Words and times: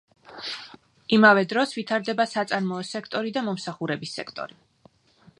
იმავე 1.17 1.43
დროს 1.51 1.75
ვითარდება 1.79 2.25
საწარმოო 2.31 2.85
სექტორი 2.93 3.33
და 3.35 3.43
მომსახურების 3.49 4.15
სექტორი. 4.21 4.57